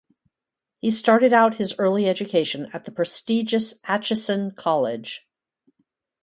[0.79, 5.27] He started out his early education at the prestigious Aitchison College.